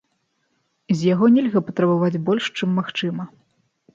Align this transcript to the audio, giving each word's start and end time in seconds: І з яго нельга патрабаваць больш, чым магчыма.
І 0.93 0.95
з 1.01 1.11
яго 1.13 1.25
нельга 1.35 1.61
патрабаваць 1.67 2.21
больш, 2.29 2.47
чым 2.61 2.69
магчыма. 2.81 3.23